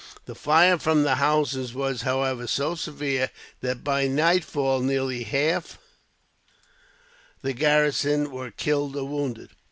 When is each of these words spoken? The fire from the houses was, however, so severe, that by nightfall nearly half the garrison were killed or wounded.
The 0.25 0.33
fire 0.33 0.79
from 0.79 1.03
the 1.03 1.13
houses 1.17 1.75
was, 1.75 2.01
however, 2.01 2.47
so 2.47 2.73
severe, 2.73 3.29
that 3.59 3.83
by 3.83 4.07
nightfall 4.07 4.79
nearly 4.79 5.21
half 5.25 5.77
the 7.43 7.53
garrison 7.53 8.31
were 8.31 8.49
killed 8.49 8.95
or 8.95 9.07
wounded. 9.07 9.51